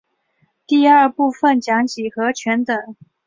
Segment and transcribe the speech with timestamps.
[0.65, 2.75] 第二部份讲几何全等。